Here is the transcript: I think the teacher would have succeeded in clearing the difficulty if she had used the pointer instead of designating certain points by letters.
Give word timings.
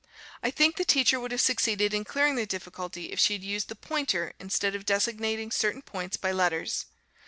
I 0.41 0.49
think 0.49 0.77
the 0.77 0.83
teacher 0.83 1.19
would 1.19 1.29
have 1.31 1.41
succeeded 1.41 1.93
in 1.93 2.05
clearing 2.05 2.33
the 2.35 2.47
difficulty 2.47 3.11
if 3.11 3.19
she 3.19 3.33
had 3.33 3.43
used 3.43 3.67
the 3.67 3.75
pointer 3.75 4.33
instead 4.39 4.73
of 4.73 4.83
designating 4.83 5.51
certain 5.51 5.83
points 5.83 6.17
by 6.17 6.31
letters. 6.31 6.87